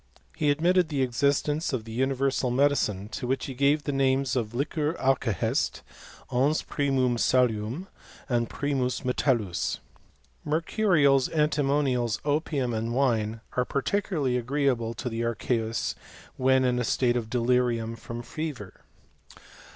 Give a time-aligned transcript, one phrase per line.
[0.35, 4.55] He admitted the existence of the universal medicine, to which he gave the names of
[4.55, 5.83] liquor alkahest,
[6.33, 7.85] ens primwin salium,
[8.49, 9.77] primus metallus.
[10.43, 15.93] Mercurials, antimonials, opium, and wine, are particularly agreeable to the archeusy
[16.35, 18.81] when in a state of delirium from fever.